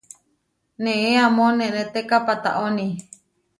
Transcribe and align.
Neé 0.83 1.11
amó 1.25 1.45
neʼnéteka 1.59 2.17
patáoni. 2.27 2.85